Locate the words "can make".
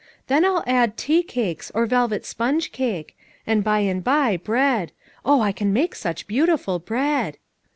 5.51-5.93